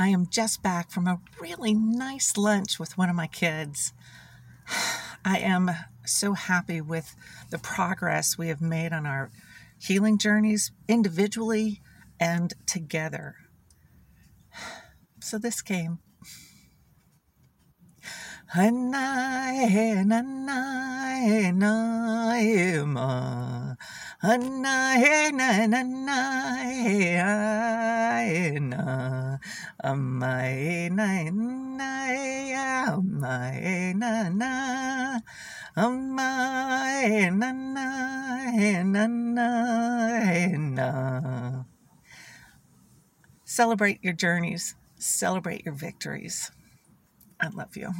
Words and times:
I 0.00 0.08
am 0.08 0.28
just 0.30 0.62
back 0.62 0.90
from 0.90 1.06
a 1.06 1.20
really 1.38 1.74
nice 1.74 2.38
lunch 2.38 2.78
with 2.78 2.96
one 2.96 3.10
of 3.10 3.16
my 3.16 3.26
kids. 3.26 3.92
I 5.26 5.36
am 5.40 5.70
so 6.06 6.32
happy 6.32 6.80
with 6.80 7.14
the 7.50 7.58
progress 7.58 8.38
we 8.38 8.48
have 8.48 8.62
made 8.62 8.94
on 8.94 9.04
our 9.04 9.30
healing 9.78 10.16
journeys 10.16 10.72
individually 10.88 11.82
and 12.18 12.54
together. 12.66 13.36
So 15.22 15.36
this 15.36 15.60
came. 15.60 15.98
Na. 28.58 29.38
Amai, 29.84 30.90
nai, 30.90 31.30
nai, 31.30 32.52
amai, 32.54 33.94
na, 33.94 34.28
na. 34.28 35.20
Amai, 35.76 37.30
na, 37.30 37.52
na, 37.52 38.82
na, 38.82 39.06
na, 39.06 40.56
na. 40.56 41.64
Celebrate 43.44 43.98
your 44.02 44.14
journeys. 44.14 44.74
Celebrate 44.98 45.64
your 45.64 45.74
victories. 45.74 46.50
I 47.40 47.48
love 47.48 47.76
you. 47.76 47.92